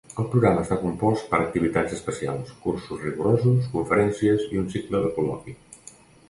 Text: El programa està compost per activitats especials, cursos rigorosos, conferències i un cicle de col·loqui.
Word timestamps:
El 0.21 0.27
programa 0.35 0.61
està 0.67 0.77
compost 0.83 1.27
per 1.33 1.39
activitats 1.43 1.93
especials, 1.97 2.55
cursos 2.63 3.03
rigorosos, 3.09 3.69
conferències 3.75 4.49
i 4.57 4.61
un 4.63 4.67
cicle 4.79 5.05
de 5.05 5.13
col·loqui. 5.21 5.55